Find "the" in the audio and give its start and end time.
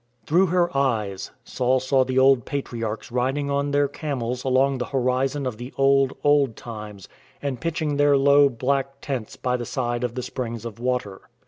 2.03-2.17, 4.79-4.85, 5.57-5.71, 9.57-9.63, 10.15-10.23